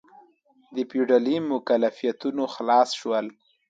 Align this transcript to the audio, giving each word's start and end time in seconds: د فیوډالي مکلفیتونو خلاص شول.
د 0.75 0.77
فیوډالي 0.89 1.35
مکلفیتونو 1.51 2.43
خلاص 2.53 2.89
شول. 2.99 3.25